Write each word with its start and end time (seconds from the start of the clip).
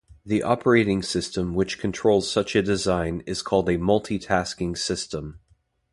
The 0.25 0.41
operating 0.41 1.03
system 1.03 1.53
which 1.53 1.77
controls 1.77 2.27
such 2.31 2.55
a 2.55 2.63
design 2.63 3.21
is 3.27 3.43
called 3.43 3.69
a 3.69 3.77
multi-tasking 3.77 4.75
system. 4.75 5.37